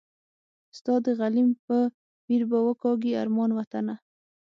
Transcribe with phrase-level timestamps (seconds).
[0.77, 1.77] ستا د غلیم په
[2.27, 3.95] ویر به وکاږي ارمان وطنه